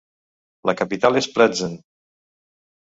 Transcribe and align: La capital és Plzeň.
La 0.69 0.75
capital 0.81 1.21
és 1.21 1.31
Plzeň. 1.37 1.79